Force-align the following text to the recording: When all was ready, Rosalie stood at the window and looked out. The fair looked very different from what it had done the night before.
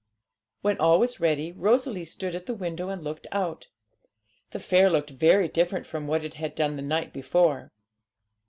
When 0.63 0.79
all 0.79 0.97
was 0.99 1.19
ready, 1.19 1.51
Rosalie 1.51 2.05
stood 2.05 2.33
at 2.33 2.47
the 2.47 2.55
window 2.55 2.89
and 2.89 3.03
looked 3.03 3.27
out. 3.31 3.67
The 4.49 4.59
fair 4.59 4.89
looked 4.89 5.11
very 5.11 5.47
different 5.47 5.85
from 5.85 6.07
what 6.07 6.23
it 6.23 6.33
had 6.33 6.55
done 6.55 6.75
the 6.75 6.81
night 6.81 7.13
before. 7.13 7.71